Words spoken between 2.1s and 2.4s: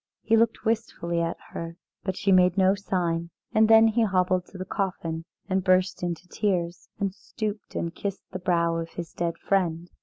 she